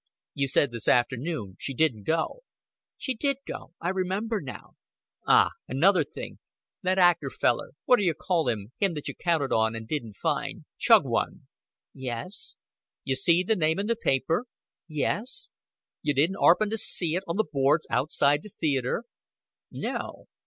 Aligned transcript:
"You 0.33 0.47
said 0.47 0.71
this 0.71 0.87
afternoon 0.87 1.57
she 1.59 1.75
didn't 1.75 2.07
go." 2.07 2.39
"She 2.97 3.13
did 3.13 3.37
go. 3.45 3.73
I 3.79 3.89
remember 3.89 4.41
now." 4.41 4.71
"Ah! 5.27 5.51
Another 5.67 6.03
thing! 6.03 6.39
That 6.81 6.97
actor 6.97 7.29
feller 7.29 7.73
what 7.85 7.97
d'yer 7.97 8.15
call 8.15 8.49
'im 8.49 8.71
him 8.79 8.95
that 8.95 9.07
you 9.07 9.13
counted 9.13 9.53
on 9.53 9.75
and 9.75 9.87
didn't 9.87 10.15
find 10.15 10.65
Chugwun!" 10.79 11.45
"Yes." 11.93 12.57
"You 13.03 13.15
see 13.15 13.43
the 13.43 13.55
name 13.55 13.77
in 13.77 13.85
the 13.85 13.95
paper?" 13.95 14.47
"Yes." 14.87 15.51
"You 16.01 16.15
didn't 16.15 16.37
aarpen 16.41 16.71
t'see 16.71 17.15
it 17.15 17.23
on 17.27 17.37
the 17.37 17.43
boards 17.53 17.85
outside 17.91 18.41
the 18.41 18.49
theater?" 18.49 19.03
"No." 19.69 20.25